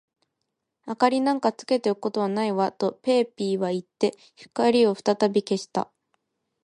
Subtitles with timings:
[0.99, 5.91] 「明りなんかつけておくことはないわ」と、ペーピーはいって、光をふたたび消した。